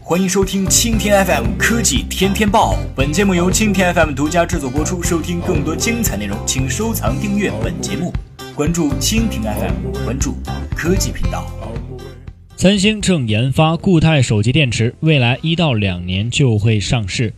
[0.00, 5.02] 欢迎收听蜻蜓 FM 科技天天报，本节目由蜻蜓 FM 独家制作播出。
[5.02, 8.12] 收听更多精彩内容，请收藏订阅本节目，
[8.54, 10.34] 关注蜻蜓 FM，关注
[10.76, 11.50] 科技频道。
[12.56, 17.32] 三星正研发固态手机电池，未来一到两年就会上市。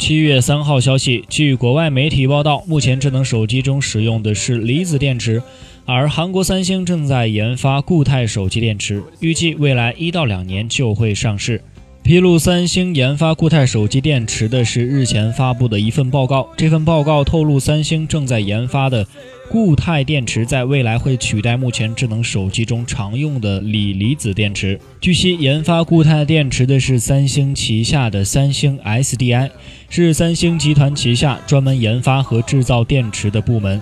[0.00, 5.42] 七月三号消息，据国外媒体报道，目前智能手机中使用的是离子电池，
[5.84, 11.60] 而韩国三星正在研发固态手机电池，预计未来一到两年就会上市。
[12.02, 16.48] 披露三星研发固态手机电池的是日前发布的一份报告。
[16.56, 19.06] 这份报告透露，三星正在研发的
[19.50, 24.78] 固态电池在未来会取代目前智能手机中常用的锂离子电池。
[25.00, 29.50] 据悉，研发固态电池的是三星旗下的三星 SDI，
[29.88, 33.80] 是三星集团旗下专门研发和制造电池的部门。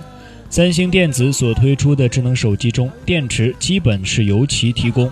[0.49, 5.07] 三星电子所推出的智能手机中，电池基本是由其提供。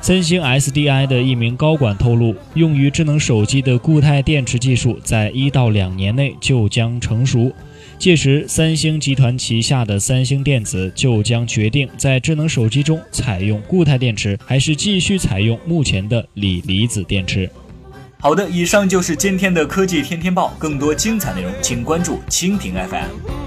[0.00, 7.52] 三星 SDI 的一名高管透露，用于智能手机的固态电池技术在一到两年内就将成熟，
[8.00, 17.50] 届时三星集团旗下的三星电子就将决定在智能手机中采用固态电池，还是继续采用目前的锂离子电池。
[18.18, 23.39] 好的，以上就是今天的科技天天报，更多精彩内容请关注蜻蜓 FM。